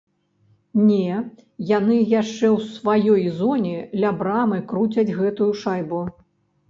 Не, 0.85 1.17
яны 1.71 1.97
яшчэ 2.21 2.47
ў 2.55 2.71
сваёй 2.77 3.23
зоне 3.43 3.77
ля 4.05 4.11
брамы 4.23 4.57
круцяць 4.73 5.11
гэтую 5.23 5.51
шайбу. 5.61 6.01